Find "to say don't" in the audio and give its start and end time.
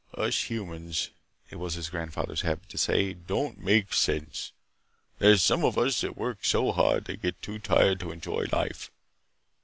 2.69-3.59